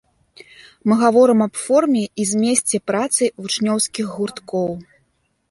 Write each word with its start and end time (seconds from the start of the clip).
Мы 0.91 0.95
гаворым 1.01 1.43
аб 1.45 1.53
форме 1.65 2.01
і 2.23 2.25
змесце 2.31 2.77
працы 2.93 3.23
вучнёўскіх 3.45 4.07
гурткоў. 4.17 4.71